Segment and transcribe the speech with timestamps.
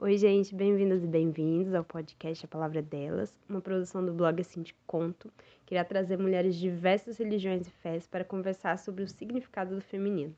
[0.00, 4.62] Oi, gente, bem-vindas e bem-vindos ao podcast A Palavra Delas, uma produção do blog Assim
[4.62, 5.28] de Conto,
[5.66, 9.80] que irá trazer mulheres de diversas religiões e fés para conversar sobre o significado do
[9.80, 10.32] feminino.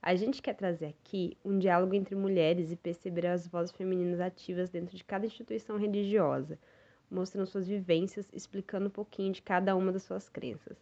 [0.00, 4.70] A gente quer trazer aqui um diálogo entre mulheres e perceber as vozes femininas ativas
[4.70, 6.56] dentro de cada instituição religiosa,
[7.10, 10.78] mostrando suas vivências, explicando um pouquinho de cada uma das suas crenças.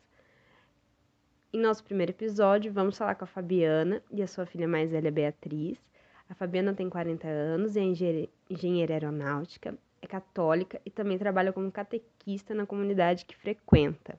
[1.55, 5.11] Em nosso primeiro episódio, vamos falar com a Fabiana e a sua filha mais velha,
[5.11, 5.79] Beatriz,
[6.31, 12.55] a Fabiana tem 40 anos, é engenheira aeronáutica, é católica e também trabalha como catequista
[12.55, 14.17] na comunidade que frequenta.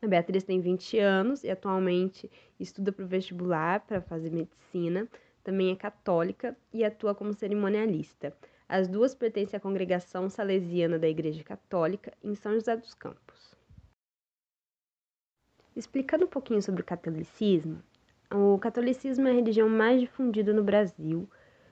[0.00, 5.06] A Beatriz tem 20 anos e atualmente estuda para o vestibular para fazer medicina,
[5.44, 8.34] também é católica e atua como cerimonialista.
[8.66, 13.54] As duas pertencem à congregação salesiana da Igreja Católica em São José dos Campos.
[15.76, 17.82] Explicando um pouquinho sobre o catolicismo,
[18.32, 21.28] o catolicismo é a religião mais difundida no Brasil.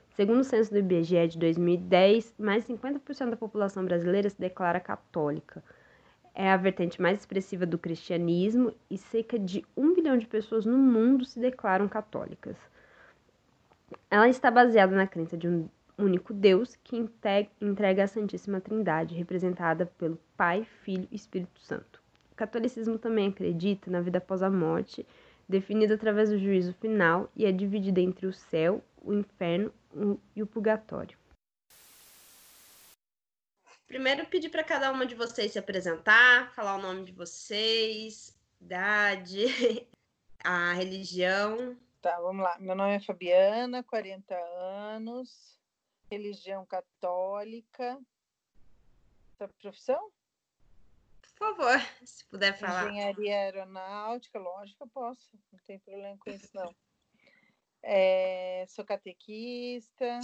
[0.09, 4.79] Segundo o censo do IBGE de 2010, mais de 50% da população brasileira se declara
[4.79, 5.63] católica.
[6.33, 10.77] É a vertente mais expressiva do cristianismo e cerca de um bilhão de pessoas no
[10.77, 12.57] mundo se declaram católicas.
[14.09, 16.97] Ela está baseada na crença de um único Deus que
[17.61, 22.01] entrega a Santíssima Trindade, representada pelo Pai, Filho e Espírito Santo.
[22.31, 25.05] O catolicismo também acredita na vida após a morte
[25.47, 29.73] definida através do juízo final e é dividida entre o céu, o inferno
[30.35, 31.17] e o purgatório.
[33.87, 39.45] Primeiro, pedir para cada uma de vocês se apresentar, falar o nome de vocês, idade,
[40.43, 41.77] a religião.
[42.01, 42.57] Tá, vamos lá.
[42.59, 45.57] Meu nome é Fabiana, 40 anos,
[46.11, 47.97] religião católica.
[49.37, 50.11] Sua profissão?
[51.37, 52.89] Por favor, se puder falar.
[52.89, 56.75] Engenharia aeronáutica, lógico, eu posso, não tem problema com isso, não.
[57.83, 60.19] É, sou catequista,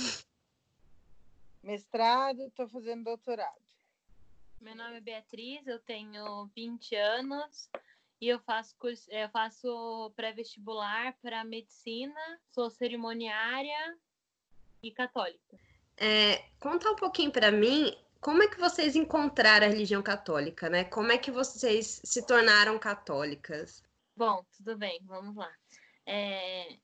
[1.61, 3.61] mestrado, estou fazendo doutorado.
[4.59, 7.69] Meu nome é Beatriz, eu tenho 20 anos
[8.19, 13.97] e eu faço, curso, eu faço pré-vestibular para medicina, sou cerimoniária
[14.81, 15.59] e católica.
[15.97, 20.85] É, conta um pouquinho para mim como é que vocês encontraram a religião católica, né?
[20.85, 23.83] Como é que vocês se tornaram católicas?
[24.15, 25.53] Bom, tudo bem, vamos lá.
[26.05, 26.79] É...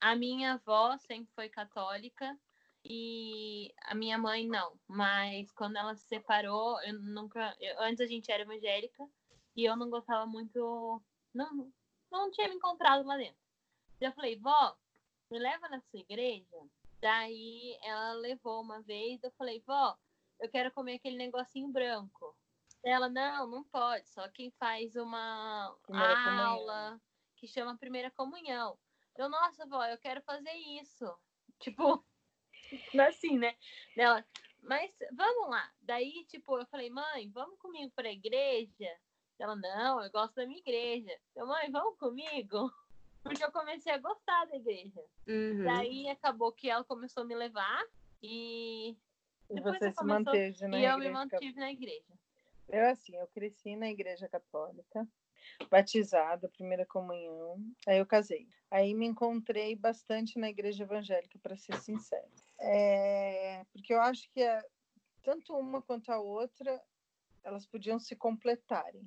[0.00, 2.36] A minha avó sempre foi católica
[2.82, 7.54] e a minha mãe não, mas quando ela se separou, eu nunca.
[7.60, 9.06] Eu, antes a gente era evangélica
[9.54, 11.02] e eu não gostava muito.
[11.34, 11.70] Não,
[12.10, 13.36] não tinha me encontrado lá dentro.
[14.00, 14.74] Eu falei, vó,
[15.30, 16.56] me leva na sua igreja
[17.02, 19.98] Daí ela levou uma vez, eu falei, vó,
[20.38, 22.38] eu quero comer aquele negocinho branco.
[22.84, 27.00] Ela, não, não pode, só quem faz uma primeira aula comunhão.
[27.36, 28.78] que chama primeira comunhão.
[29.16, 31.04] Eu, nossa, vó, eu quero fazer isso.
[31.58, 32.04] Tipo,
[33.00, 33.56] assim, né?
[33.96, 34.24] Ela,
[34.62, 35.72] mas vamos lá.
[35.80, 38.88] Daí, tipo, eu falei, mãe, vamos comigo para a igreja?
[39.38, 41.16] Ela, não, eu gosto da minha igreja.
[41.36, 42.72] Eu, mãe, vamos comigo?
[43.22, 45.02] Porque eu comecei a gostar da igreja.
[45.26, 45.64] Uhum.
[45.64, 47.84] Daí acabou que ela começou a me levar
[48.22, 48.96] e.
[49.50, 50.04] E você se começou...
[50.06, 52.12] manteve na E eu me mantive na igreja.
[52.68, 55.06] Eu, assim, eu cresci na igreja católica,
[55.70, 58.48] batizada, primeira comunhão, aí eu casei.
[58.70, 62.30] Aí me encontrei bastante na igreja evangélica, para ser sincero.
[62.58, 63.64] É...
[63.72, 64.62] Porque eu acho que é...
[65.22, 66.80] tanto uma quanto a outra,
[67.42, 69.06] elas podiam se completarem.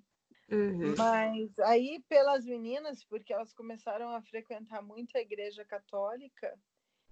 [0.52, 0.94] Uhum.
[0.98, 6.58] Mas aí, pelas meninas, porque elas começaram a frequentar muito a igreja católica,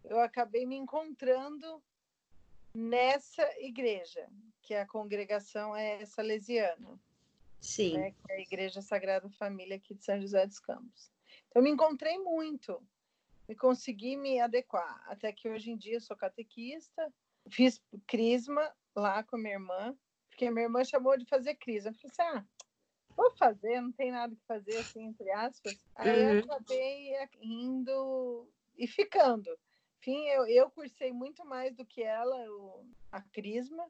[0.04, 1.82] eu acabei me encontrando
[2.74, 4.28] nessa igreja,
[4.62, 7.00] que a congregação é salesiana.
[7.60, 7.98] Sim.
[7.98, 11.10] Né, que é a Igreja Sagrada Família aqui de São José dos Campos.
[11.48, 12.86] Então, me encontrei muito
[13.48, 15.02] e consegui me adequar.
[15.08, 17.14] Até que hoje em dia sou catequista,
[17.50, 19.98] fiz crisma lá com a minha irmã,
[20.30, 21.92] porque minha irmã chamou de fazer crisma.
[21.92, 22.46] Eu falei assim, ah,
[23.16, 25.78] vou fazer, não tem nada que fazer, assim, entre aspas.
[25.96, 26.30] Aí uhum.
[26.32, 28.48] eu acabei indo
[28.78, 29.50] e ficando.
[30.00, 33.90] Enfim, eu, eu cursei muito mais do que ela, o, a Crisma.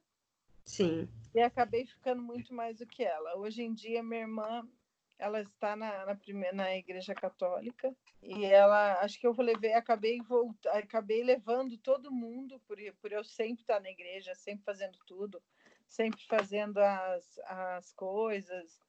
[0.66, 1.10] Sim.
[1.34, 3.38] E acabei ficando muito mais do que ela.
[3.38, 4.68] Hoje em dia, minha irmã,
[5.18, 10.22] ela está na, na, primeira, na igreja católica e ela, acho que eu levei, acabei,
[10.22, 15.42] volt, acabei levando todo mundo, por, por eu sempre estar na igreja, sempre fazendo tudo,
[15.88, 18.80] sempre fazendo as, as coisas,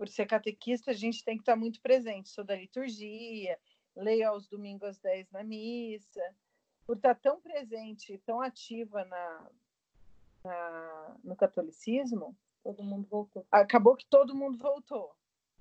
[0.00, 2.30] por ser catequista, a gente tem que estar muito presente.
[2.30, 3.60] Sou da liturgia,
[3.94, 6.22] leio aos domingos às 10 na missa.
[6.86, 9.50] Por estar tão presente, tão ativa na,
[10.42, 13.46] na, no catolicismo, todo mundo voltou.
[13.52, 15.14] Acabou que todo mundo voltou.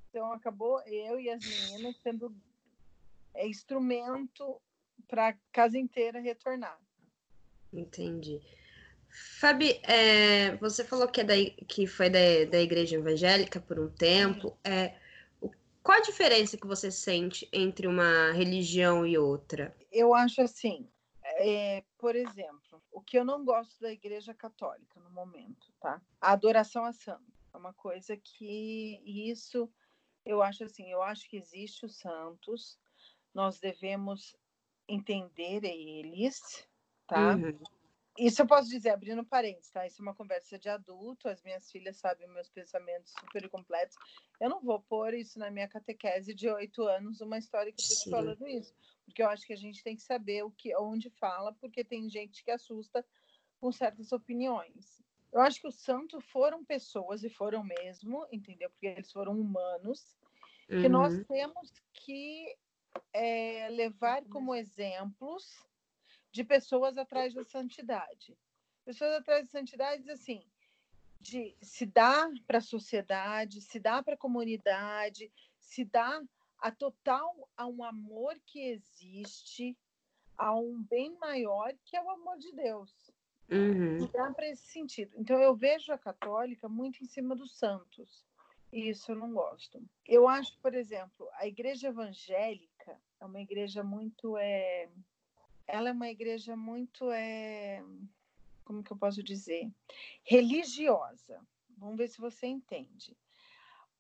[0.10, 2.34] Então, acabou eu e as meninas sendo
[3.34, 4.62] é, instrumento
[5.06, 6.80] para a casa inteira retornar.
[7.74, 8.40] Entendi.
[9.10, 11.34] Fabi, é, você falou que, é da,
[11.68, 12.20] que foi da,
[12.50, 14.58] da igreja evangélica por um tempo.
[14.64, 14.96] É,
[15.82, 19.76] qual a diferença que você sente entre uma religião e outra?
[19.92, 20.88] Eu acho assim,
[21.24, 26.02] é, por exemplo, o que eu não gosto da igreja católica no momento, tá?
[26.22, 27.34] A adoração a santo.
[27.54, 29.70] É uma coisa que isso
[30.26, 32.78] eu acho assim, eu acho que existe os santos,
[33.34, 34.36] nós devemos
[34.88, 36.68] entender eles,
[37.08, 37.36] tá?
[37.36, 37.60] Uhum.
[38.20, 39.88] Isso eu posso dizer, abrindo parênteses, tá?
[39.88, 43.96] Isso é uma conversa de adulto, as minhas filhas sabem meus pensamentos super completos.
[44.42, 47.86] Eu não vou pôr isso na minha catequese de oito anos, uma história que eu
[47.86, 48.76] estou falando isso,
[49.06, 52.10] porque eu acho que a gente tem que saber o que, onde fala, porque tem
[52.10, 53.06] gente que assusta
[53.62, 55.02] com certas opiniões.
[55.32, 58.70] Eu acho que os santos foram pessoas, e foram mesmo, entendeu?
[58.70, 60.18] Porque eles foram humanos,
[60.68, 60.90] que uhum.
[60.90, 62.54] nós temos que
[63.14, 65.69] é, levar como exemplos
[66.32, 68.38] de pessoas atrás da santidade.
[68.86, 70.44] Pessoas atrás da santidade, assim,
[71.20, 76.22] de se dar para a sociedade, se dar para a comunidade, se dar
[76.60, 79.78] a total a um amor que existe,
[80.38, 83.12] a um bem maior que é o amor de Deus.
[83.52, 84.08] Uhum.
[84.12, 85.14] Dá para esse sentido.
[85.18, 88.24] Então eu vejo a católica muito em cima dos santos.
[88.72, 89.84] E isso eu não gosto.
[90.06, 94.88] Eu acho, por exemplo, a igreja evangélica é uma igreja muito é,
[95.70, 97.84] ela é uma igreja muito, é,
[98.66, 99.72] como que eu posso dizer,
[100.24, 101.40] religiosa.
[101.78, 103.16] Vamos ver se você entende.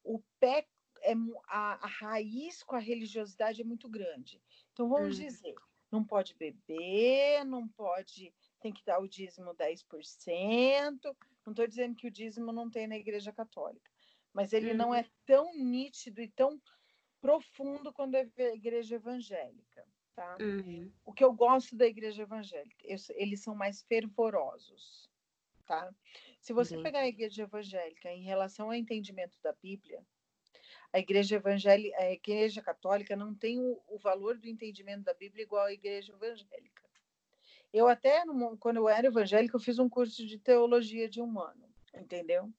[0.03, 0.67] O pé,
[1.01, 1.13] é,
[1.47, 4.41] a, a raiz com a religiosidade é muito grande.
[4.73, 5.21] Então, vamos hum.
[5.21, 5.55] dizer,
[5.91, 11.15] não pode beber, não pode, tem que dar o dízimo 10%.
[11.45, 13.91] Não estou dizendo que o dízimo não tem na Igreja Católica,
[14.33, 15.09] mas ele não é uhum.
[15.25, 16.61] tão nítido e tão
[17.21, 18.21] profundo quanto a
[18.53, 19.85] Igreja Evangélica.
[20.19, 20.35] Tá?
[20.41, 20.91] Uhum.
[21.05, 22.85] O que eu gosto da igreja evangélica,
[23.15, 25.09] eles são mais fervorosos.
[25.65, 25.89] Tá?
[26.41, 26.83] Se você uhum.
[26.83, 30.05] pegar a igreja evangélica em relação ao entendimento da Bíblia,
[30.91, 35.43] a igreja evangélica, a igreja católica não tem o, o, valor do entendimento da Bíblia
[35.43, 36.83] igual à igreja evangélica.
[37.71, 38.21] Eu até,
[38.59, 41.63] quando eu era evangélica, eu fiz um curso de teologia de humano,
[41.95, 42.51] entendeu?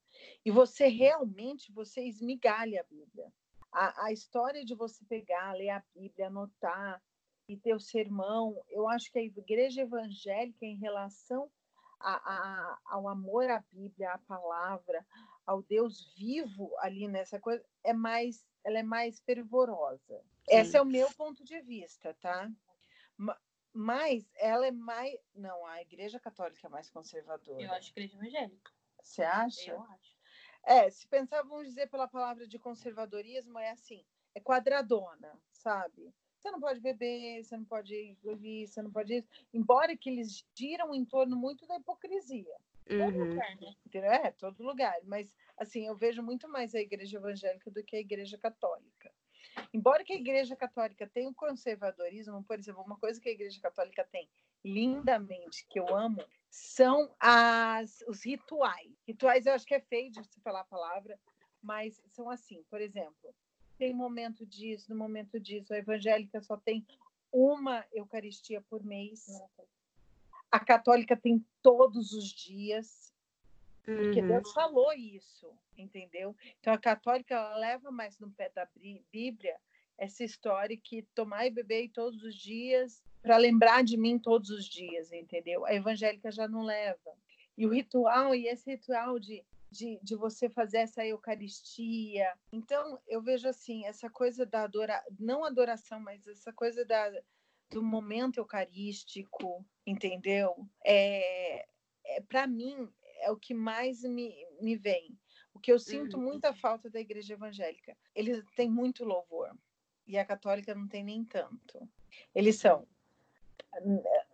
[0.47, 3.31] E você realmente, você esmigalha a Bíblia.
[3.71, 7.03] A, a história de você pegar, ler a Bíblia, anotar,
[7.51, 8.63] e teu sermão.
[8.69, 11.51] Eu acho que a igreja evangélica, em relação
[11.99, 15.05] a, a, ao amor à Bíblia, à palavra,
[15.45, 20.23] ao Deus vivo ali nessa coisa, é mais, ela é mais fervorosa.
[20.49, 20.57] Sim.
[20.57, 22.49] Esse é o meu ponto de vista, tá?
[23.73, 25.19] Mas ela é mais.
[25.35, 27.63] Não, a igreja católica é mais conservadora.
[27.63, 28.73] Eu acho que a igreja evangélica.
[29.03, 29.73] Você acha?
[29.73, 30.21] Eu acho.
[30.63, 34.05] É, se pensar, vamos dizer pela palavra de conservadorismo, é assim,
[34.35, 36.15] é quadradona, sabe?
[36.41, 39.29] Você não pode beber, você não pode ouvir, você não pode isso.
[39.53, 42.57] Embora que eles giram em torno muito da hipocrisia.
[42.89, 43.25] Todo uhum.
[43.31, 43.75] lugar, né?
[43.93, 44.97] É, todo lugar.
[45.05, 49.13] Mas, assim, eu vejo muito mais a igreja evangélica do que a igreja católica.
[49.73, 53.33] Embora que a igreja católica tenha o um conservadorismo, por exemplo, uma coisa que a
[53.33, 54.29] igreja católica tem
[54.65, 58.93] lindamente, que eu amo, são as, os rituais.
[59.07, 61.19] Rituais eu acho que é feio de se falar a palavra,
[61.63, 63.35] mas são assim, por exemplo,
[63.81, 65.73] tem momento disso, no momento disso.
[65.73, 66.87] A evangélica só tem
[67.33, 69.27] uma Eucaristia por mês.
[70.51, 73.11] A católica tem todos os dias.
[73.83, 74.29] Porque uhum.
[74.29, 76.37] Deus falou isso, entendeu?
[76.61, 78.69] Então a católica ela leva mais no pé da
[79.11, 79.57] Bíblia
[79.97, 84.67] essa história que tomar e beber todos os dias para lembrar de mim todos os
[84.67, 85.65] dias, entendeu?
[85.65, 87.17] A evangélica já não leva.
[87.57, 92.33] E o ritual, e esse ritual de de, de você fazer essa Eucaristia.
[92.53, 97.11] Então, eu vejo assim, essa coisa da adoração, não adoração, mas essa coisa da,
[97.71, 100.69] do momento eucarístico, entendeu?
[100.85, 101.67] É,
[102.05, 102.89] é Para mim,
[103.21, 105.17] é o que mais me, me vem.
[105.55, 106.25] O que eu sinto uhum.
[106.25, 107.97] muita falta da igreja evangélica.
[108.15, 109.55] Eles têm muito louvor.
[110.07, 111.89] E a católica não tem nem tanto.
[112.35, 112.87] Eles são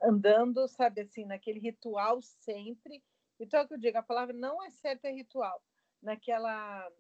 [0.02, 3.02] andando, sabe assim, naquele ritual sempre
[3.38, 5.62] então, é o que eu digo, a palavra não é certa é ritual.
[6.02, 6.90] Naquela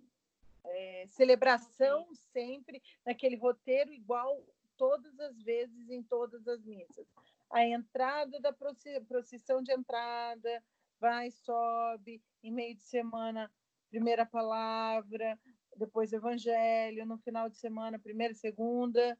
[0.64, 4.42] é, celebração sempre, naquele roteiro igual
[4.76, 7.06] todas as vezes em todas as missas.
[7.50, 10.62] A entrada da procissão de entrada,
[10.98, 13.50] vai, sobe, em meio de semana,
[13.88, 15.38] primeira palavra,
[15.76, 19.16] depois evangelho, no final de semana, primeira segunda,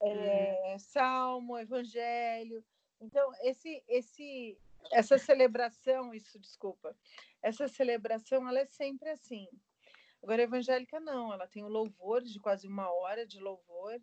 [0.00, 2.64] é, salmo, evangelho.
[3.00, 4.58] Então, esse, esse
[4.90, 6.96] essa celebração, isso, desculpa,
[7.42, 9.46] essa celebração, ela é sempre assim.
[10.22, 14.00] Agora, a evangélica não, ela tem o louvor de quase uma hora de louvor.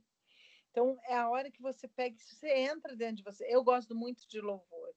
[0.71, 3.45] Então, é a hora que você pega, você entra dentro de você.
[3.50, 4.93] Eu gosto muito de louvor.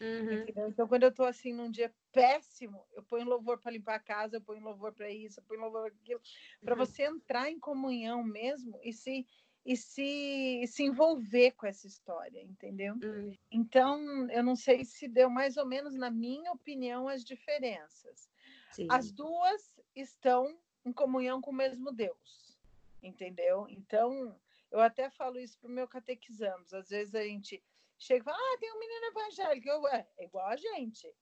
[0.00, 0.46] Uhum.
[0.66, 4.36] Então, quando eu estou assim num dia péssimo, eu ponho louvor para limpar a casa,
[4.36, 6.20] eu ponho louvor para isso, eu ponho louvor para aquilo,
[6.64, 6.78] para uhum.
[6.78, 9.26] você entrar em comunhão mesmo e se
[9.64, 12.94] e se, se envolver com essa história, entendeu?
[12.94, 13.36] Uhum.
[13.50, 18.28] Então, eu não sei se deu mais ou menos, na minha opinião, as diferenças.
[18.72, 18.86] Sim.
[18.90, 22.58] As duas estão em comunhão com o mesmo Deus,
[23.02, 23.66] entendeu?
[23.68, 24.34] Então,
[24.70, 26.72] eu até falo isso para o meu catequizamos.
[26.72, 27.62] Às vezes a gente
[27.98, 29.68] chega e fala, ah, tem um menino evangélico.
[29.68, 31.12] Eu, é, é igual a gente.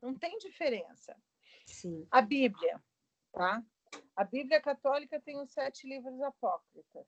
[0.00, 1.14] Não tem diferença.
[1.66, 2.06] Sim.
[2.10, 2.82] A Bíblia,
[3.32, 3.62] tá?
[4.16, 7.06] A Bíblia católica tem os sete livros apócrifos.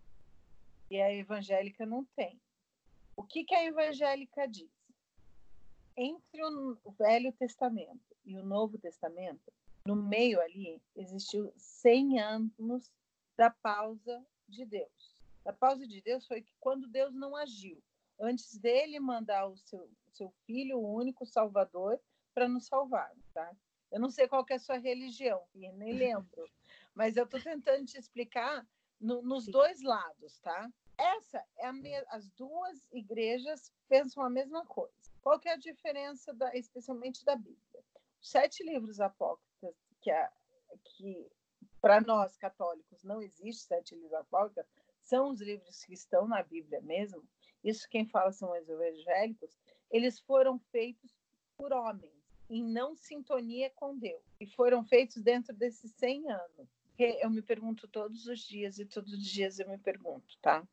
[0.90, 2.40] E a evangélica não tem.
[3.16, 4.70] O que, que a evangélica diz?
[5.96, 9.52] Entre o Velho Testamento e o Novo Testamento,
[9.86, 12.90] no meio ali, existiu 100 anos
[13.36, 15.20] da pausa de Deus.
[15.44, 17.82] A pausa de Deus foi que quando Deus não agiu,
[18.18, 21.98] antes dele mandar o seu, seu filho, o único salvador,
[22.34, 23.54] para nos salvar, tá?
[23.90, 26.44] Eu não sei qual é a sua religião, nem lembro,
[26.94, 28.66] mas eu estou tentando te explicar
[29.00, 29.50] no, nos Sim.
[29.50, 30.70] dois lados, tá?
[31.00, 31.66] Essa é
[32.08, 34.92] as duas igrejas pensam a mesma coisa.
[35.22, 37.84] Qual é a diferença, da, especialmente da Bíblia?
[38.20, 40.30] Os sete livros apócrifos, que, é,
[40.84, 41.26] que
[41.80, 46.82] para nós católicos não existe sete livros apócrifos, são os livros que estão na Bíblia
[46.82, 47.26] mesmo,
[47.64, 49.58] isso quem fala são os evangélicos,
[49.90, 51.10] eles foram feitos
[51.56, 52.12] por homens,
[52.50, 56.68] em não sintonia com Deus, e foram feitos dentro desses 100 anos.
[56.98, 60.68] Eu me pergunto todos os dias, e todos os dias eu me pergunto, tá?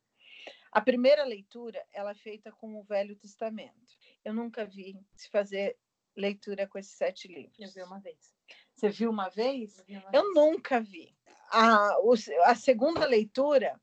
[0.70, 3.96] A primeira leitura, ela é feita com o Velho Testamento.
[4.24, 5.78] Eu nunca vi se fazer
[6.16, 7.58] leitura com esses sete livros.
[7.58, 8.34] Eu vi uma vez.
[8.74, 9.78] Você viu uma vez?
[9.88, 10.34] Eu, uma eu vez.
[10.34, 11.16] nunca vi.
[11.50, 11.96] A,
[12.44, 13.80] a segunda leitura,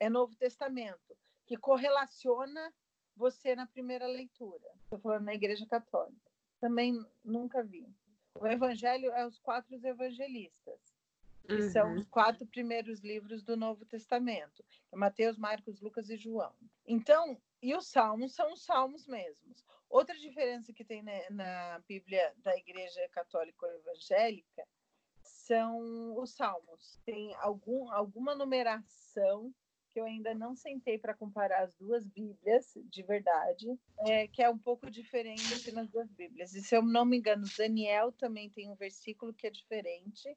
[0.00, 1.16] é Novo Testamento,
[1.46, 2.72] que correlaciona
[3.16, 4.68] você na primeira leitura.
[4.84, 6.30] Estou falando na Igreja Católica.
[6.60, 7.86] Também nunca vi.
[8.34, 10.87] O Evangelho é os quatro evangelistas,
[11.48, 11.70] que uhum.
[11.70, 14.62] são os quatro primeiros livros do Novo Testamento:
[14.92, 16.52] é Mateus, Marcos, Lucas e João.
[16.86, 19.64] Então, e os salmos são os salmos mesmos.
[19.88, 24.68] Outra diferença que tem na, na Bíblia da Igreja Católica Evangélica
[25.22, 27.00] são os salmos.
[27.06, 29.52] Tem algum, alguma numeração
[29.90, 33.66] que eu ainda não sentei para comparar as duas Bíblias de verdade,
[34.00, 36.54] é, que é um pouco diferente nas duas Bíblias.
[36.54, 40.36] E se eu não me engano, Daniel também tem um versículo que é diferente,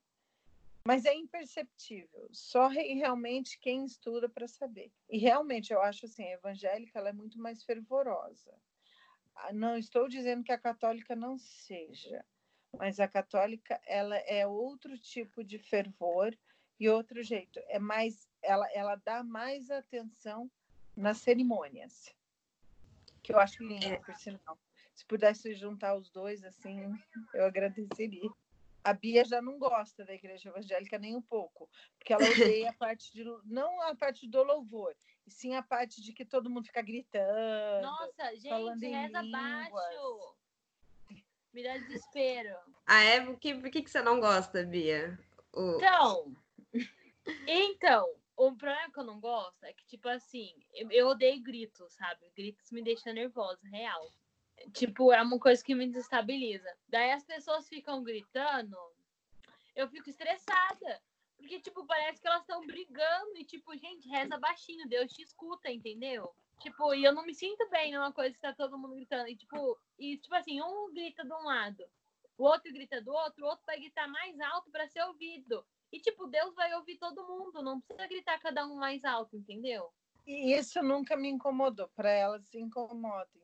[0.85, 2.27] mas é imperceptível.
[2.31, 4.91] Só realmente quem estuda para saber.
[5.09, 8.53] E realmente eu acho assim, a evangélica ela é muito mais fervorosa.
[9.35, 12.23] Ah, não estou dizendo que a católica não seja,
[12.77, 16.37] mas a católica ela é outro tipo de fervor
[16.79, 17.59] e outro jeito.
[17.67, 20.49] É mais ela, ela dá mais atenção
[20.95, 22.13] nas cerimônias,
[23.23, 23.97] que eu acho lindo, é.
[23.97, 24.59] por sinal.
[24.93, 26.77] Se pudesse juntar os dois, assim,
[27.33, 28.29] eu agradeceria.
[28.83, 32.73] A Bia já não gosta da igreja evangélica nem um pouco, porque ela odeia a
[32.73, 34.95] parte de não a parte do louvor,
[35.25, 37.81] e sim a parte de que todo mundo fica gritando.
[37.81, 40.35] Nossa, gente, reza baixo.
[41.53, 42.55] Me dá desespero.
[42.87, 43.25] Ah, é?
[43.25, 45.19] Por que, por que, que você não gosta, Bia?
[45.53, 45.75] O...
[45.75, 46.35] Então,
[47.47, 51.93] então, o problema que eu não gosto é que, tipo assim, eu, eu odeio gritos,
[51.93, 52.31] sabe?
[52.35, 54.11] Gritos me deixam nervosa, real.
[54.73, 56.69] Tipo, é uma coisa que me desestabiliza.
[56.87, 58.77] Daí as pessoas ficam gritando,
[59.75, 61.01] eu fico estressada.
[61.37, 65.71] Porque, tipo, parece que elas estão brigando e, tipo, gente, reza baixinho, Deus te escuta,
[65.71, 66.31] entendeu?
[66.59, 69.27] Tipo, e eu não me sinto bem numa coisa que tá todo mundo gritando.
[69.27, 71.83] E, tipo, e, tipo assim, um grita de um lado,
[72.37, 75.65] o outro grita do outro, o outro vai gritar mais alto para ser ouvido.
[75.91, 79.91] E, tipo, Deus vai ouvir todo mundo, não precisa gritar cada um mais alto, entendeu?
[80.25, 83.40] E isso nunca me incomodou, para ela se incomoda, entendeu?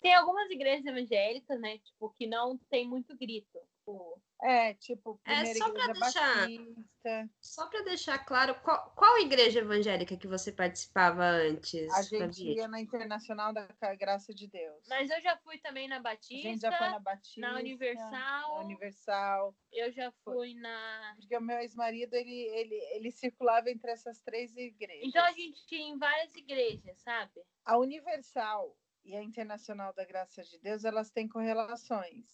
[0.00, 3.58] Tem algumas igrejas evangélicas, né, tipo, que não tem muito grito.
[3.86, 7.30] Tipo, é, tipo, é, só igreja deixar, batista.
[7.40, 11.88] Só para deixar claro, qual, qual igreja evangélica que você participava antes?
[11.94, 14.84] A gente ia na Internacional da Graça de Deus.
[14.88, 16.48] Mas eu já fui também na Batista.
[16.48, 17.40] A gente já foi na Batista.
[17.40, 18.10] Na Universal.
[18.10, 19.54] Na Universal.
[19.72, 21.14] Eu já fui na...
[21.18, 25.06] Porque o meu ex-marido, ele, ele, ele circulava entre essas três igrejas.
[25.06, 27.40] Então a gente tinha em várias igrejas, sabe?
[27.64, 28.76] A Universal
[29.06, 32.24] e a Internacional da Graça de Deus, elas têm correlações.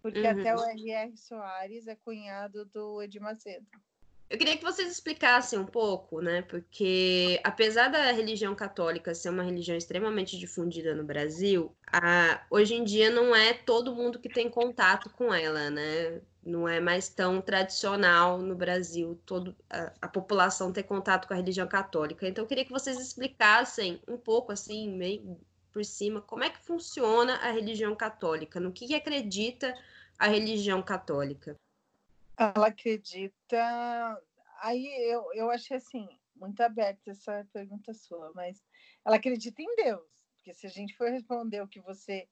[0.00, 0.40] Porque uhum.
[0.40, 1.16] até o R.R.
[1.16, 3.66] Soares é cunhado do Edir Macedo.
[4.28, 6.42] Eu queria que vocês explicassem um pouco, né?
[6.42, 12.82] Porque apesar da religião católica ser uma religião extremamente difundida no Brasil, a, hoje em
[12.82, 16.20] dia não é todo mundo que tem contato com ela, né?
[16.44, 21.36] Não é mais tão tradicional no Brasil todo, a, a população ter contato com a
[21.36, 22.26] religião católica.
[22.26, 25.38] Então eu queria que vocês explicassem um pouco, assim, meio
[25.74, 28.60] por cima, como é que funciona a religião católica?
[28.60, 29.76] No que, acredita
[30.16, 31.56] a religião católica?
[32.38, 34.22] Ela acredita.
[34.62, 38.62] Aí eu, eu achei assim, muito aberta essa pergunta sua, mas
[39.04, 40.06] ela acredita em Deus.
[40.36, 42.28] Porque se a gente for responder o que você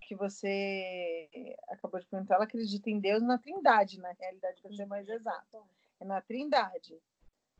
[0.00, 1.28] que você
[1.68, 5.60] acabou de perguntar, ela acredita em Deus na Trindade, na realidade, para ser mais exato.
[5.98, 6.96] É na Trindade.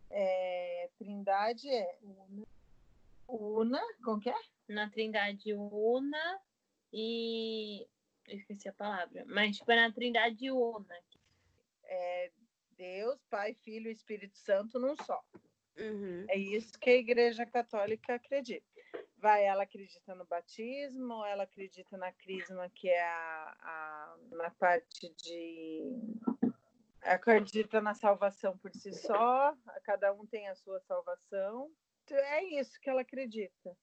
[0.09, 1.99] É, trindade é
[3.29, 4.35] Una, como que é?
[4.69, 6.41] Na Trindade Una
[6.93, 7.87] e
[8.29, 10.97] eu esqueci a palavra, mas tipo, é na Trindade Una.
[11.85, 12.31] É
[12.77, 15.23] Deus, Pai, Filho e Espírito Santo num só.
[15.79, 16.25] Uhum.
[16.29, 18.67] É isso que a Igreja Católica acredita.
[19.19, 25.13] Vai, ela acredita no batismo, ela acredita na crisma, que é a, a na parte
[25.23, 26.03] de
[27.03, 29.55] acredita na salvação por si só,
[29.85, 31.71] cada um tem a sua salvação.
[32.15, 33.77] É isso que ela acredita.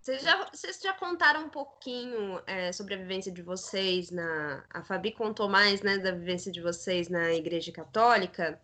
[0.00, 4.64] Vocês já, vocês já contaram um pouquinho é, sobre a vivência de vocês na.
[4.70, 8.58] A Fabi contou mais né, da vivência de vocês na Igreja Católica,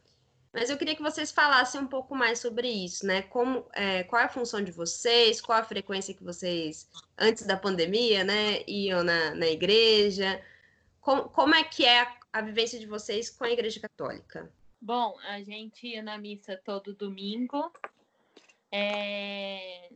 [0.50, 3.20] mas eu queria que vocês falassem um pouco mais sobre isso, né?
[3.20, 7.58] Como, é, qual é a função de vocês, qual a frequência que vocês, antes da
[7.58, 10.42] pandemia, né, iam na, na igreja,
[11.06, 14.50] como, como é que é a, a vivência de vocês com a Igreja Católica?
[14.80, 17.70] Bom, a gente ia na missa todo domingo.
[18.70, 19.90] É...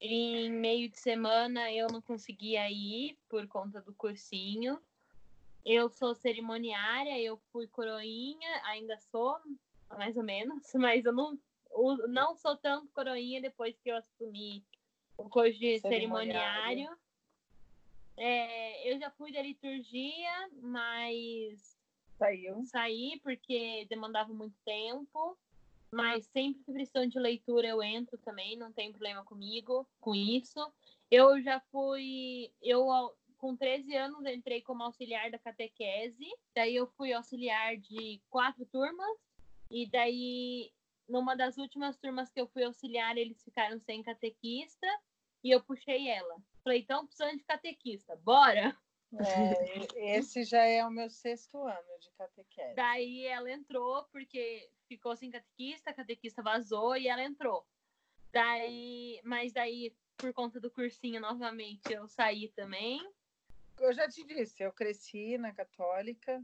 [0.00, 4.80] Em meio de semana eu não conseguia ir por conta do cursinho.
[5.64, 9.38] Eu sou cerimoniária, eu fui coroinha, ainda sou,
[9.90, 11.38] mais ou menos, mas eu não,
[12.08, 14.64] não sou tanto coroinha depois que eu assumi
[15.16, 16.86] o curso de cerimoniário.
[16.86, 16.98] cerimoniário.
[18.16, 21.78] É, eu já fui da liturgia, mas
[22.18, 22.64] Saiu.
[22.64, 25.38] Saí porque demandava muito tempo.
[25.92, 30.60] Mas sempre que precisam de leitura eu entro também, não tem problema comigo com isso.
[31.10, 32.52] Eu já fui.
[32.60, 32.86] Eu,
[33.38, 36.26] com 13 anos, entrei como auxiliar da catequese.
[36.54, 39.18] Daí eu fui auxiliar de quatro turmas.
[39.70, 40.72] E daí,
[41.08, 44.86] numa das últimas turmas que eu fui auxiliar, eles ficaram sem catequista.
[45.42, 46.36] E eu puxei ela.
[46.62, 48.76] Falei, então precisando de catequista, bora!
[49.16, 52.74] É, esse já é o meu sexto ano de catequese.
[52.74, 57.66] Daí ela entrou porque ficou sem catequista, a catequista vazou e ela entrou.
[58.30, 63.00] Daí, mas daí por conta do cursinho novamente eu saí também.
[63.78, 66.42] Eu já te disse, eu cresci na católica,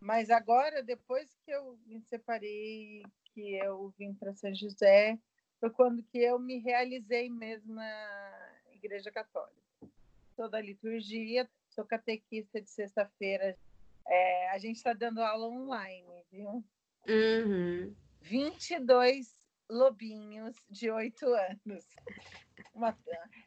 [0.00, 5.18] mas agora depois que eu me separei, que eu vim para São José,
[5.58, 9.62] foi quando que eu me realizei mesmo na Igreja Católica.
[10.36, 13.56] Toda a liturgia, sou catequista de sexta-feira.
[14.06, 16.64] É, a gente está dando aula online, viu?
[17.08, 17.94] Uhum.
[18.20, 19.32] 22
[19.68, 21.84] lobinhos de oito anos.
[22.74, 22.96] Uma,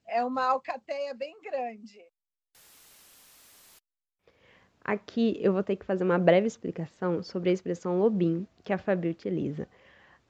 [0.07, 2.03] é uma alcateia bem grande.
[4.83, 8.77] Aqui eu vou ter que fazer uma breve explicação sobre a expressão lobinho que a
[8.77, 9.67] Fabi utiliza.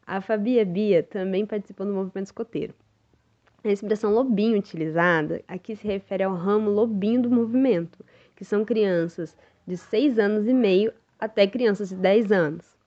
[0.05, 2.73] A Fabi Bia também participou do movimento escoteiro.
[3.67, 8.01] A expressão lobinho utilizada aqui se refere ao ramo lobinho do movimento,
[8.34, 9.36] que são crianças
[9.67, 12.77] de 6 anos e meio até crianças de 10 anos.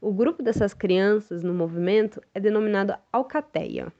[0.00, 3.92] O grupo dessas crianças no movimento é denominado alcateia.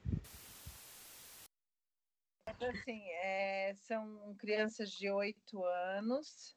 [2.46, 6.57] Assim, é, são crianças de 8 anos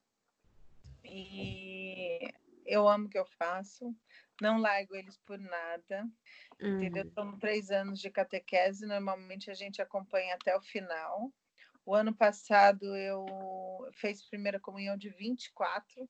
[1.03, 2.31] e
[2.65, 3.93] eu amo o que eu faço,
[4.41, 6.07] não largo eles por nada.
[6.61, 6.77] Uhum.
[6.77, 7.09] Entendeu?
[7.11, 11.31] São três anos de catequese, normalmente a gente acompanha até o final.
[11.85, 13.25] O ano passado eu
[13.93, 16.09] fiz primeira comunhão de 24.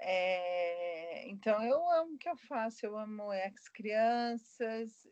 [0.00, 5.06] É, então eu amo o que eu faço, eu amo ex-crianças.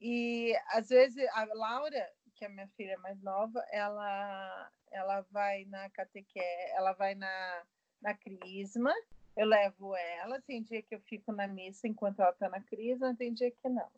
[0.00, 5.90] E às vezes a Laura, que é minha filha mais nova, ela, ela vai na
[5.90, 7.62] catequese, ela vai na,
[8.00, 8.94] na crisma
[9.36, 10.40] eu levo ela.
[10.42, 13.68] Tem dia que eu fico na missa enquanto ela está na crise, tem dia que
[13.68, 13.88] não.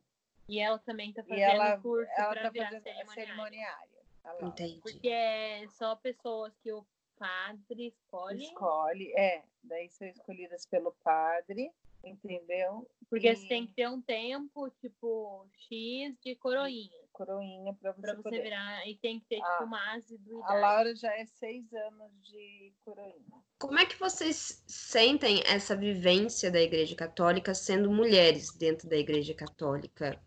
[0.49, 3.15] E ela também está fazendo ela, curso ela tá fazendo cerimoniária.
[3.15, 4.03] cerimoniária.
[4.43, 4.81] Entendi.
[4.83, 6.85] Porque é só pessoas que o
[7.19, 8.45] padre escolhe.
[8.45, 9.43] Escolhe, é.
[9.63, 11.71] Daí são escolhidas pelo padre,
[12.05, 12.89] entendeu?
[13.09, 13.37] Porque e...
[13.37, 18.23] você tem que ter um tempo, tipo, X de coroinha coroinha para você, pra você
[18.23, 18.43] poder.
[18.43, 20.53] virar e tem que ter tipo uma assiduidade.
[20.53, 23.43] A Laura já é seis anos de coroinha.
[23.59, 29.35] Como é que vocês sentem essa vivência da Igreja Católica sendo mulheres dentro da Igreja
[29.35, 30.21] Católica?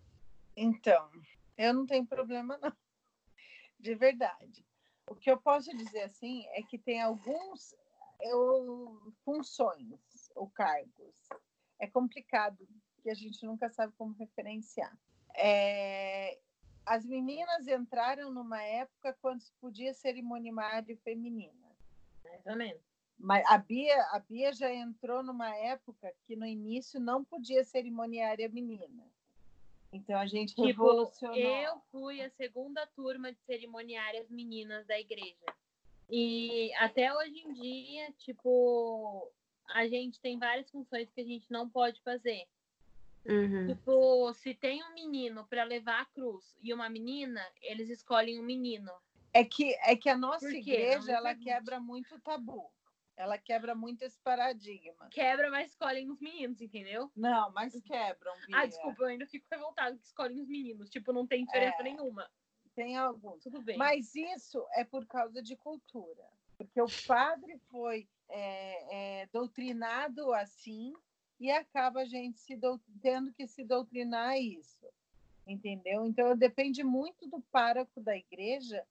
[0.55, 1.11] Então,
[1.57, 2.71] eu não tenho problema não,
[3.79, 4.65] de verdade.
[5.07, 7.75] O que eu posso dizer assim é que tem alguns
[8.21, 9.99] eu, funções
[10.35, 11.15] ou cargos.
[11.79, 12.67] É complicado,
[13.03, 14.97] que a gente nunca sabe como referenciar.
[15.35, 16.39] É,
[16.85, 21.53] as meninas entraram numa época quando se podia cerimoniário feminina.
[22.23, 22.81] Mais ou menos.
[23.17, 28.49] Mas a Bia, a Bia já entrou numa época que no início não podia cerimoniária
[28.49, 29.03] menina.
[29.93, 31.37] Então a gente Tipo, revolucionou.
[31.37, 35.45] eu fui a segunda turma de cerimoniárias meninas da igreja.
[36.09, 39.31] E até hoje em dia, tipo,
[39.69, 42.45] a gente tem várias funções que a gente não pode fazer.
[43.27, 43.67] Uhum.
[43.67, 48.43] Tipo, se tem um menino para levar a cruz e uma menina, eles escolhem um
[48.43, 48.91] menino.
[49.33, 51.45] É que, é que a nossa igreja ela pergunte.
[51.45, 52.71] quebra muito o tabu.
[53.17, 55.07] Ela quebra muito esse paradigma.
[55.09, 57.09] Quebra, mas escolhem os meninos, entendeu?
[57.15, 58.57] Não, mas quebram, Bia.
[58.57, 60.89] Ah, desculpa, eu ainda fico revoltada que escolhem os meninos.
[60.89, 61.83] Tipo, não tem diferença É.
[61.83, 62.29] nenhuma.
[62.75, 63.41] Tem alguns.
[63.41, 63.77] Tudo bem.
[63.77, 66.25] Mas isso é por causa de cultura.
[66.57, 70.93] Porque o padre foi é, é, doutrinado assim
[71.39, 74.85] e acaba a gente se dou- tendo que se doutrinar a isso.
[75.47, 76.05] Entendeu?
[76.05, 78.85] Então depende muito do pároco da igreja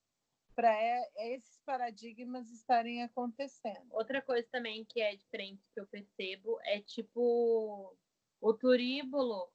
[0.55, 0.73] para
[1.17, 3.87] esses paradigmas estarem acontecendo.
[3.91, 7.97] Outra coisa também que é diferente que eu percebo é tipo
[8.41, 9.49] o turíbulo.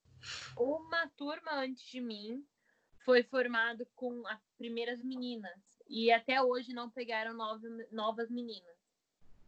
[0.58, 2.44] Uma turma antes de mim
[3.02, 7.34] foi formado com as primeiras meninas e até hoje não pegaram
[7.90, 8.76] novas meninas.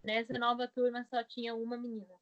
[0.02, 2.21] Nessa nova turma só tinha uma menina.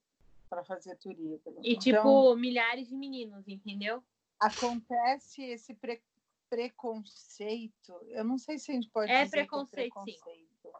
[0.50, 1.40] Para fazer turíbulo.
[1.62, 4.02] E Então, tipo, milhares de meninos, entendeu?
[4.40, 6.02] acontece esse pre-
[6.48, 7.92] preconceito.
[8.08, 10.04] Eu não sei se a gente pode É dizer que preconceito, sim.
[10.18, 10.72] preconceito.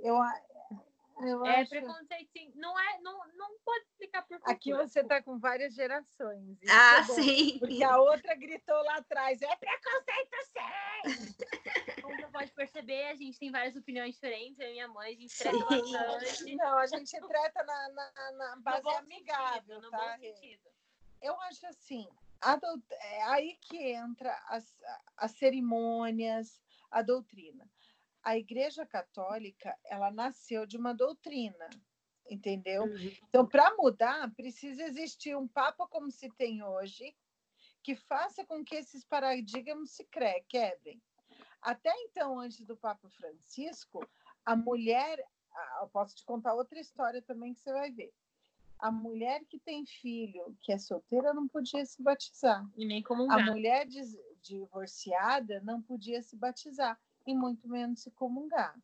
[0.00, 0.16] Eu,
[1.20, 1.70] eu É acho...
[1.70, 2.50] preconceito, sim.
[2.56, 4.88] Não é, não, não pode explicar por Aqui cultura.
[4.88, 6.60] você está com várias gerações.
[6.62, 7.58] isso Ah, é bom, sim.
[7.60, 10.62] Porque a outra gritou lá atrás, é preconceito sim!
[12.02, 14.58] Como você pode perceber, a gente tem várias opiniões diferentes.
[14.58, 15.44] Eu e minha mãe, a gente Sim.
[15.44, 16.54] treta bastante.
[16.56, 19.98] Não, a gente trata na, na, na No base bom amigável, sentido, no tá?
[19.98, 20.34] bom Rê?
[20.34, 20.70] sentido.
[21.22, 22.08] Eu acho assim,
[23.00, 24.82] é aí que entra as,
[25.16, 27.68] as cerimônias, a doutrina.
[28.22, 31.68] A Igreja Católica, ela nasceu de uma doutrina,
[32.28, 32.84] entendeu?
[32.84, 33.16] Uhum.
[33.28, 37.16] Então, para mudar, precisa existir um Papa como se tem hoje,
[37.82, 41.00] que faça com que esses paradigmas se cre- quebrem.
[41.66, 44.08] Até então, antes do Papa Francisco,
[44.44, 45.18] a mulher.
[45.80, 48.12] Eu posso te contar outra história também que você vai ver.
[48.78, 52.64] A mulher que tem filho, que é solteira, não podia se batizar.
[52.76, 53.84] E nem um A mulher
[54.42, 58.78] divorciada não podia se batizar, e muito menos se comungar.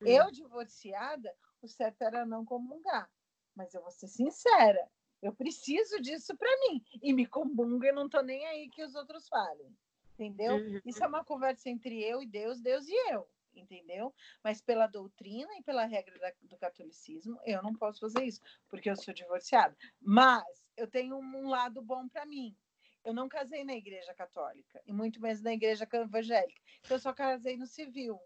[0.00, 3.10] Eu, divorciada, o certo era não comungar.
[3.54, 4.88] Mas eu vou ser sincera,
[5.20, 6.82] eu preciso disso para mim.
[7.02, 9.76] E me comungo e não tô nem aí que os outros falem.
[10.20, 10.56] Entendeu?
[10.56, 10.80] Uhum.
[10.84, 13.26] Isso é uma conversa entre eu e Deus, Deus e eu.
[13.54, 14.14] Entendeu?
[14.44, 18.90] Mas pela doutrina e pela regra da- do catolicismo, eu não posso fazer isso, porque
[18.90, 19.74] eu sou divorciada.
[19.98, 20.44] Mas
[20.76, 22.54] eu tenho um lado bom para mim.
[23.02, 26.60] Eu não casei na igreja católica, e muito menos na igreja evangélica.
[26.80, 28.20] Então, eu só casei no civil.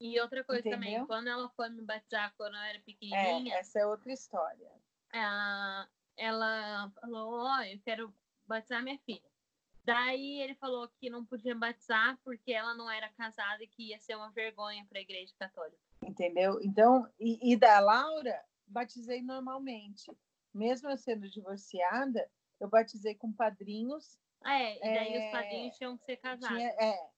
[0.00, 1.06] E outra coisa também, Entendeu?
[1.08, 4.70] quando ela foi me batizar quando eu era É, pequenininha, essa é outra história.
[5.12, 8.14] ah, ela falou, ó, eu quero
[8.46, 9.31] batizar minha filha.
[9.84, 13.98] Daí ele falou que não podia batizar porque ela não era casada e que ia
[13.98, 15.78] ser uma vergonha para a igreja católica.
[16.04, 16.60] Entendeu?
[16.62, 20.10] Então, e, e da Laura, batizei normalmente.
[20.54, 22.28] Mesmo eu sendo divorciada,
[22.60, 24.18] eu batizei com padrinhos.
[24.44, 26.56] É, e daí É, os padrinhos tinham que ser casados.
[26.56, 27.12] Tinha, é,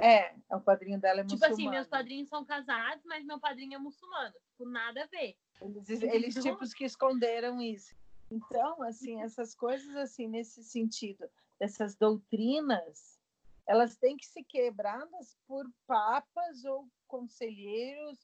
[0.00, 1.54] é, o padrinho dela é Tipo muçulmano.
[1.54, 4.34] assim, meus padrinhos são casados, mas meu padrinho é muçulmano.
[4.50, 5.36] Tipo, nada a ver.
[5.60, 7.94] Eles, eles tipos que esconderam isso.
[8.30, 11.28] Então, assim, essas coisas assim nesse sentido,
[11.60, 13.18] essas doutrinas,
[13.66, 18.18] elas têm que ser quebradas por papas ou conselheiros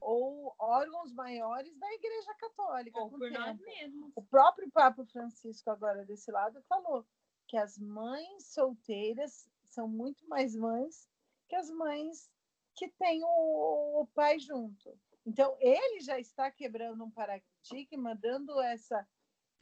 [0.00, 3.00] ou órgãos maiores da Igreja Católica.
[3.00, 4.12] Ou por nós mesmos.
[4.14, 7.06] O próprio Papa Francisco, agora desse lado, falou
[7.48, 11.08] que as mães solteiras são muito mais mães
[11.48, 12.30] que as mães
[12.74, 14.98] que têm o, o pai junto.
[15.26, 19.06] Então, ele já está quebrando um paradigma, dando essa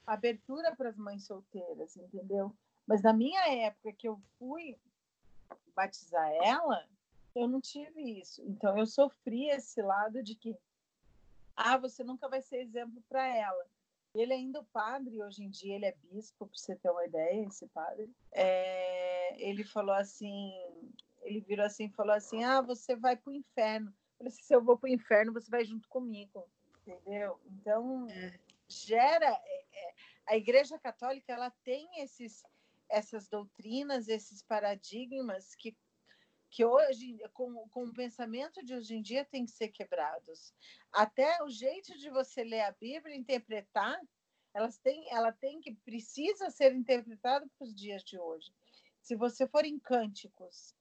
[0.07, 2.57] abertura para as mães solteiras, entendeu?
[2.87, 4.77] Mas na minha época que eu fui
[5.75, 6.87] batizar ela,
[7.35, 8.43] eu não tive isso.
[8.43, 10.57] Então, eu sofri esse lado de que,
[11.57, 13.67] ah, você nunca vai ser exemplo para ela.
[14.15, 17.47] Ele ainda é padre, hoje em dia ele é bispo, para você ter uma ideia,
[17.47, 18.11] esse padre.
[18.31, 20.53] É, ele falou assim,
[21.23, 23.89] ele virou assim e falou assim, ah, você vai para o inferno.
[23.89, 26.47] Eu falei assim, se eu vou para o inferno, você vai junto comigo,
[26.81, 27.41] entendeu?
[27.47, 28.07] Então,
[28.69, 29.27] gera...
[29.27, 29.95] é, é,
[30.27, 32.43] a Igreja Católica, ela tem esses,
[32.89, 35.77] essas doutrinas, esses paradigmas que
[36.53, 40.53] que hoje, com, com o pensamento de hoje em dia, tem que ser quebrados.
[40.93, 43.99] Até o jeito de você ler a Bíblia, interpretar,
[44.53, 48.53] elas têm, ela tem que precisa ser interpretada para os dias de hoje.
[49.01, 50.75] Se você for em cânticos,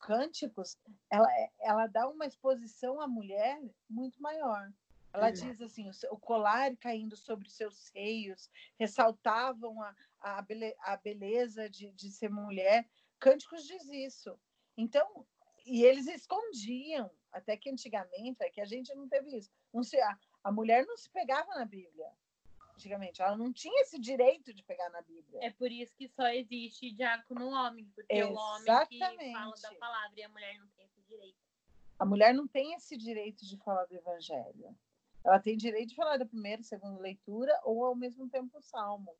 [0.00, 0.78] cânticos,
[1.10, 1.28] ela,
[1.60, 4.72] ela dá uma exposição à mulher muito maior.
[5.18, 10.44] Ela diz assim: o colar caindo sobre seus seios ressaltavam a, a,
[10.82, 12.88] a beleza de, de ser mulher.
[13.18, 14.38] Cânticos diz isso.
[14.76, 15.26] Então,
[15.66, 19.50] e eles escondiam, até que antigamente, é que a gente não teve isso.
[19.72, 22.10] Não se, a, a mulher não se pegava na Bíblia.
[22.74, 25.40] Antigamente, ela não tinha esse direito de pegar na Bíblia.
[25.42, 28.36] É por isso que só existe diácono homem, porque Exatamente.
[28.36, 31.38] o homem que fala da palavra e a mulher não tem esse direito.
[31.98, 34.76] A mulher não tem esse direito de falar do evangelho.
[35.28, 39.14] Ela tem direito de falar da primeira, segunda leitura ou ao mesmo tempo salmos,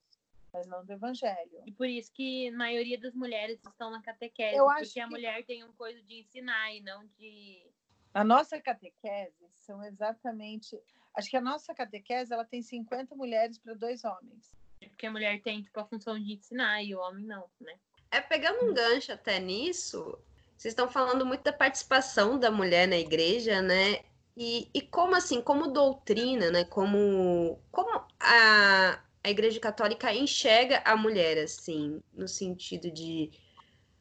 [0.52, 1.62] mas não do evangelho.
[1.66, 5.00] E por isso que a maioria das mulheres estão na catequese, Eu porque que...
[5.00, 7.68] a mulher tem um coisa de ensinar e não de
[8.14, 10.80] a nossa catequese são exatamente,
[11.14, 14.50] acho que a nossa catequese ela tem 50 mulheres para dois homens.
[14.80, 17.78] Porque a mulher tem tipo a função de ensinar e o homem não, né?
[18.10, 20.18] É pegando um gancho até nisso,
[20.56, 24.00] vocês estão falando muito da participação da mulher na igreja, né?
[24.40, 26.64] E, e como assim, como doutrina, né?
[26.64, 33.32] Como, como a, a Igreja Católica enxerga a mulher, assim, no sentido de.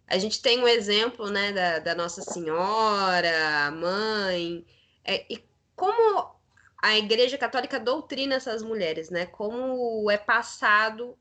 [0.06, 4.64] A gente tem um exemplo, né, da, da Nossa Senhora, mãe,
[5.04, 5.44] é, e
[5.76, 6.36] como
[6.84, 9.26] a Igreja Católica doutrina essas mulheres, né?
[9.26, 11.18] Como é passado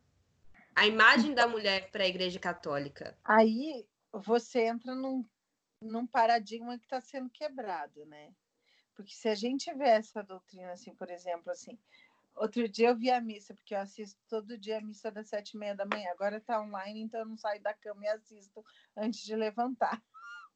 [0.75, 3.17] a imagem da mulher para a Igreja Católica.
[3.25, 5.25] Aí você entra num,
[5.81, 8.35] num paradigma que está sendo quebrado, né?
[8.97, 11.79] Porque se a gente vê essa doutrina, assim, por exemplo, assim,
[12.35, 15.51] outro dia eu vi a missa, porque eu assisto todo dia a missa das sete
[15.51, 16.11] e meia da manhã.
[16.11, 18.65] Agora está online, então eu não saio da cama e assisto
[18.97, 20.03] antes de levantar.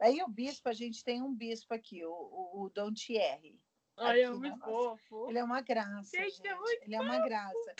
[0.00, 3.60] Aí o bispo, a gente tem um bispo aqui, o, o, o Dom Thierry.
[3.98, 5.28] Olha, é muito fofo.
[5.28, 6.36] Ele é uma graça, gente.
[6.36, 6.48] gente.
[6.48, 6.96] É muito ele fofo.
[6.96, 7.74] é uma graça.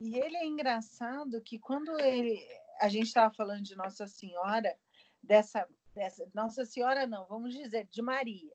[0.00, 2.44] E ele é engraçado que quando ele...
[2.80, 4.76] A gente estava falando de Nossa Senhora,
[5.22, 6.28] dessa, dessa...
[6.34, 8.52] Nossa Senhora não, vamos dizer, de Maria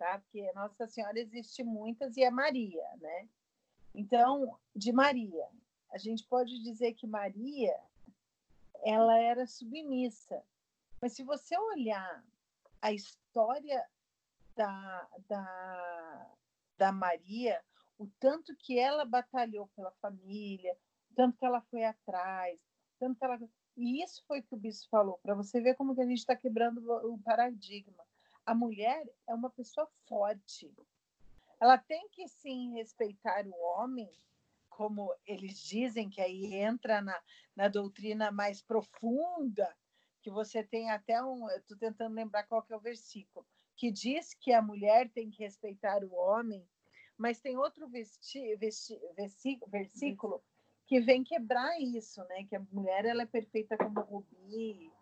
[0.00, 0.18] tá?
[0.18, 3.28] Porque Nossa Senhora existe muitas e é Maria, né?
[3.94, 5.46] Então, de Maria,
[5.92, 7.78] a gente pode dizer que Maria
[8.82, 10.42] ela era submissa.
[11.02, 12.24] Mas se você olhar
[12.80, 13.86] a história
[14.56, 16.30] da, da,
[16.78, 17.62] da Maria,
[17.98, 20.74] o tanto que ela batalhou pela família,
[21.10, 22.58] o tanto que ela foi atrás,
[22.98, 23.38] tanto que ela
[23.76, 26.18] e isso foi o que o bispo falou, para você ver como que a gente
[26.18, 28.04] está quebrando o paradigma
[28.50, 30.74] a mulher é uma pessoa forte.
[31.60, 34.10] Ela tem que sim respeitar o homem,
[34.68, 37.16] como eles dizem, que aí entra na,
[37.54, 39.72] na doutrina mais profunda,
[40.20, 41.48] que você tem até um.
[41.50, 45.44] Estou tentando lembrar qual que é o versículo, que diz que a mulher tem que
[45.44, 46.68] respeitar o homem,
[47.16, 50.42] mas tem outro vesti, vesti, versículo
[50.88, 52.42] que vem quebrar isso, né?
[52.48, 54.92] Que a mulher ela é perfeita como rubi,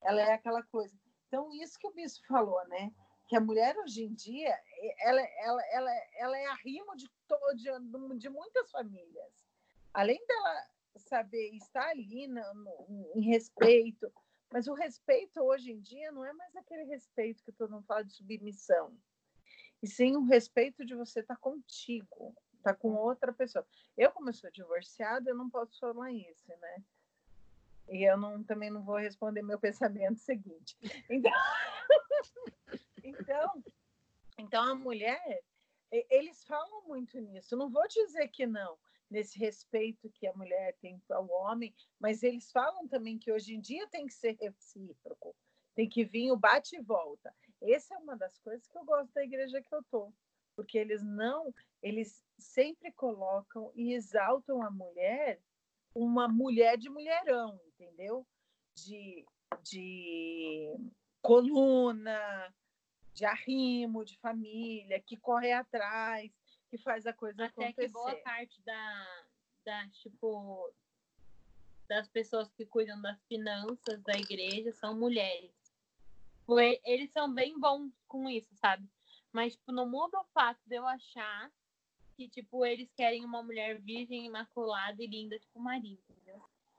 [0.00, 1.03] ela é aquela coisa.
[1.34, 2.94] Então, isso que o bispo falou, né?
[3.26, 4.56] Que a mulher hoje em dia,
[5.00, 7.10] ela, ela, ela, ela é arrimo de,
[7.56, 9.44] de, de muitas famílias.
[9.92, 14.12] Além dela saber estar ali no, no, em respeito,
[14.52, 18.04] mas o respeito hoje em dia não é mais aquele respeito que todo mundo fala
[18.04, 18.96] de submissão,
[19.82, 23.66] e sim o respeito de você estar contigo, estar com outra pessoa.
[23.96, 26.84] Eu, como eu sou divorciada, eu não posso falar isso, né?
[27.88, 30.76] E eu não, também não vou responder meu pensamento seguinte.
[31.10, 31.32] Então,
[33.02, 33.64] então,
[34.38, 35.42] então a mulher,
[35.90, 37.56] eles falam muito nisso.
[37.56, 38.78] Não vou dizer que não,
[39.10, 43.60] nesse respeito que a mulher tem ao homem, mas eles falam também que hoje em
[43.60, 45.34] dia tem que ser recíproco,
[45.74, 47.34] tem que vir o bate e volta.
[47.62, 50.12] Essa é uma das coisas que eu gosto da igreja que eu tô,
[50.56, 55.40] porque eles não, eles sempre colocam e exaltam a mulher
[55.94, 58.26] uma mulher de mulherão, entendeu?
[58.76, 59.24] De,
[59.62, 60.74] de
[61.22, 62.52] coluna,
[63.12, 66.32] de arrimo, de família, que corre atrás,
[66.70, 67.72] que faz a coisa Até acontecer.
[67.72, 69.24] Até que boa parte da,
[69.64, 70.72] da, tipo,
[71.88, 75.52] das pessoas que cuidam das finanças da igreja são mulheres.
[76.84, 78.86] Eles são bem bons com isso, sabe?
[79.32, 81.50] Mas, tipo, não muda o fato de eu achar
[82.16, 86.13] que, tipo, eles querem uma mulher virgem, imaculada e linda, tipo entendeu?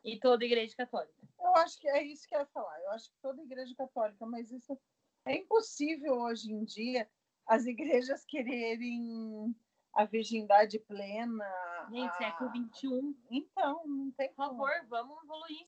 [0.05, 1.13] E toda igreja católica.
[1.39, 2.79] Eu acho que é isso que eu ia falar.
[2.81, 4.79] Eu acho que toda igreja católica, mas isso
[5.25, 7.09] é impossível hoje em dia
[7.47, 9.55] as igrejas quererem
[9.93, 11.45] a virgindade plena.
[11.89, 12.17] Gente, a...
[12.17, 13.15] século XXI.
[13.31, 15.65] Então, não tem Por favor, vamos evoluir.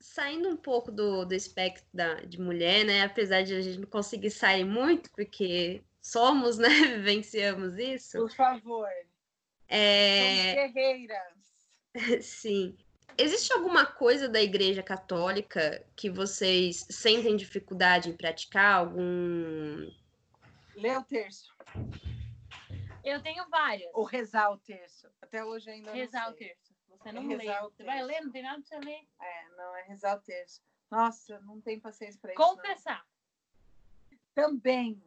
[0.00, 3.02] Saindo um pouco do, do espectro da, de mulher, né?
[3.02, 6.68] Apesar de a gente não conseguir sair muito, porque somos, né?
[6.68, 8.18] Vivenciamos isso.
[8.18, 8.88] Por favor.
[9.68, 10.52] É...
[10.52, 11.84] Somos guerreiras.
[12.22, 12.76] Sim.
[13.16, 18.80] Existe alguma coisa da Igreja Católica que vocês sentem dificuldade em praticar?
[18.80, 19.88] Algum.
[20.74, 21.54] Lê o terço.
[23.04, 23.88] Eu tenho várias.
[23.94, 25.06] Ou rezar o terço.
[25.22, 26.74] Até hoje ainda rezar não o terço.
[26.88, 27.60] Você não É lê.
[27.60, 29.06] Você vai ler, não tem nada pra você ler.
[29.20, 30.60] É, não, é rezar o terço.
[30.90, 32.40] Nossa, não tem paciência para isso.
[32.40, 32.56] não.
[32.56, 33.06] Confessar.
[34.34, 35.02] Também.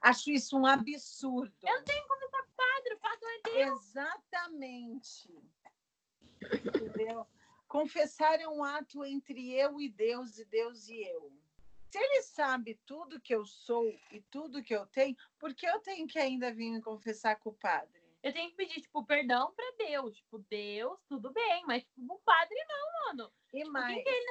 [0.00, 1.52] Acho isso um absurdo.
[1.62, 3.80] Eu não tenho como confessar padre, o padre é Deus.
[3.80, 5.28] Exatamente.
[6.54, 7.26] Entendeu?
[7.68, 11.32] Confessar é um ato entre eu e Deus e Deus e eu.
[11.90, 15.80] Se ele sabe tudo que eu sou e tudo que eu tenho, por que eu
[15.80, 18.02] tenho que ainda vir me confessar com o padre?
[18.22, 20.16] Eu tenho que pedir, tipo, perdão pra Deus.
[20.16, 23.32] Tipo, Deus, tudo bem, mas, tipo, o padre não, mano.
[23.54, 24.26] E Por mais, que que ele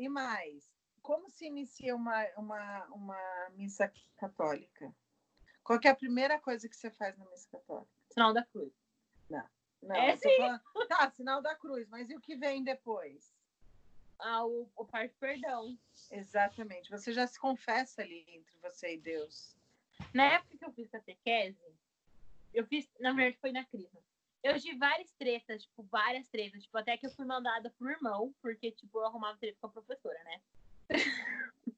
[0.00, 4.94] e mais, como se inicia uma, uma, uma missa católica?
[5.62, 7.90] Qual é a primeira coisa que você faz na missa católica?
[8.10, 8.72] Sinal da cruz.
[9.28, 9.46] Não,
[9.88, 13.32] É eu tô falando- Tá, sinal da cruz, mas e o que vem depois?
[14.18, 15.78] Ah, o, o parte perdão.
[16.10, 16.90] Exatamente.
[16.90, 19.56] Você já se confessa ali entre você e Deus.
[20.12, 21.58] Na época que eu fiz catequese,
[22.52, 24.00] eu fiz, na verdade, foi na crisma.
[24.42, 26.62] Eu tive várias tretas, tipo, várias tretas.
[26.62, 29.70] Tipo, até que eu fui mandada pro irmão, porque, tipo, eu arrumava treta com a
[29.70, 30.40] professora, né?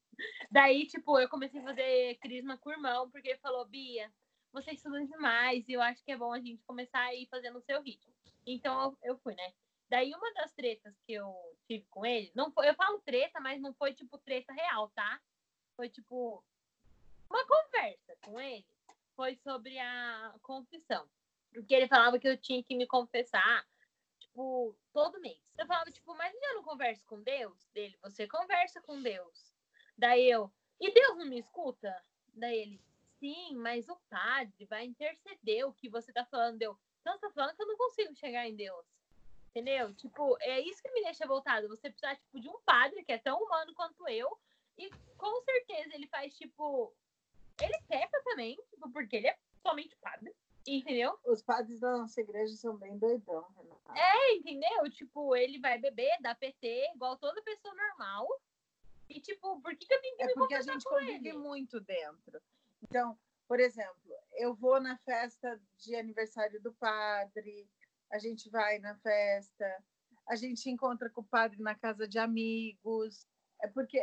[0.51, 4.11] Daí, tipo, eu comecei a fazer crisma com o irmão, porque ele falou, Bia,
[4.53, 7.57] você estuda demais, e eu acho que é bom a gente começar a ir fazendo
[7.57, 8.13] o seu ritmo.
[8.45, 9.53] Então, eu, eu fui, né?
[9.89, 11.35] Daí, uma das tretas que eu
[11.67, 15.19] tive com ele, não foi, eu falo treta, mas não foi, tipo, treta real, tá?
[15.75, 16.43] Foi, tipo,
[17.29, 18.65] uma conversa com ele
[19.15, 21.07] foi sobre a confissão.
[21.51, 23.65] Porque ele falava que eu tinha que me confessar,
[24.19, 25.39] tipo, todo mês.
[25.57, 27.67] Eu falava, tipo, mas eu não converso com Deus?
[27.73, 29.53] Dele, você conversa com Deus.
[29.97, 31.95] Daí eu, e Deus não me escuta?
[32.33, 32.81] Daí ele,
[33.23, 36.57] sim, mas o padre vai interceder o que você tá falando.
[36.57, 38.85] Deu, então você tá falando que eu não consigo chegar em Deus.
[39.51, 39.93] Entendeu?
[39.95, 41.69] Tipo, é isso que me deixa voltado.
[41.69, 44.37] Você precisa, tipo, de um padre que é tão humano quanto eu.
[44.77, 46.93] E com certeza ele faz, tipo,
[47.61, 50.35] ele peca também, tipo, porque ele é somente padre.
[50.67, 51.17] Entendeu?
[51.25, 53.93] Os padres da nossa igreja são bem doidão, Renata.
[53.95, 54.89] É, entendeu?
[54.89, 58.27] Tipo, ele vai beber, dá PT, igual toda pessoa normal.
[59.07, 61.37] E, tipo, por que, que eu tenho que É me porque a gente convive ele?
[61.37, 62.41] muito dentro.
[62.83, 63.17] Então,
[63.47, 67.67] por exemplo, eu vou na festa de aniversário do padre,
[68.11, 69.83] a gente vai na festa,
[70.27, 73.27] a gente encontra com o padre na casa de amigos.
[73.61, 74.01] É porque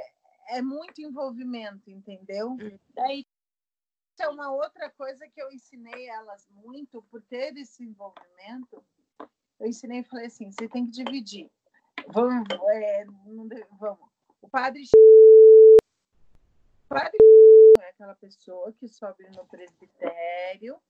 [0.48, 2.56] é muito envolvimento, entendeu?
[2.94, 8.84] Daí, Isso é uma outra coisa que eu ensinei elas muito, por ter esse envolvimento.
[9.58, 11.50] Eu ensinei e falei assim: você tem que dividir.
[12.08, 14.10] Vamos, é, não vamos.
[14.42, 14.84] O padre.
[16.84, 17.29] O padre
[18.00, 20.80] aquela pessoa que sobe no presbitério,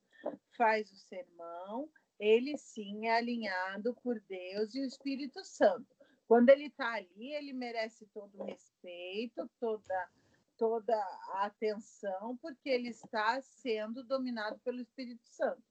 [0.57, 5.89] faz o sermão, ele sim é alinhado por Deus e o Espírito Santo.
[6.29, 10.09] Quando ele está ali, ele merece todo o respeito, toda
[10.57, 15.63] toda a atenção, porque ele está sendo dominado pelo Espírito Santo.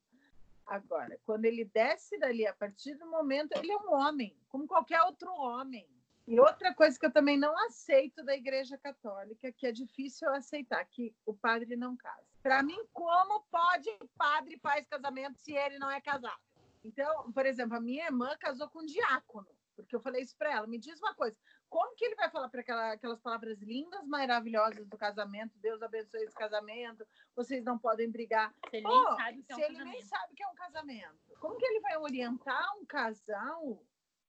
[0.66, 5.00] Agora, quando ele desce dali, a partir do momento, ele é um homem, como qualquer
[5.04, 5.88] outro homem.
[6.30, 10.36] E outra coisa que eu também não aceito da Igreja Católica, que é difícil eu
[10.36, 12.24] aceitar, que o padre não casa.
[12.44, 16.40] Para mim, como pode o padre faz casamento se ele não é casado?
[16.86, 20.52] Então, por exemplo, a minha irmã casou com um diácono, porque eu falei isso para
[20.54, 20.68] ela.
[20.68, 21.36] Me diz uma coisa,
[21.68, 25.58] como que ele vai falar para aquela, aquelas palavras lindas, maravilhosas do casamento?
[25.58, 27.08] Deus abençoe esse casamento.
[27.36, 28.54] Vocês não podem brigar.
[28.70, 30.08] se ele Oh, nem sabe que é um se ele nem casamento.
[30.08, 33.84] sabe que é um casamento, como que ele vai orientar um casal